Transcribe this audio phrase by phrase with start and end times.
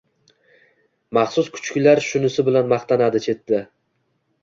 [1.19, 3.65] Maxsus kuchlar shunisi bilan maqtanadi, chetda.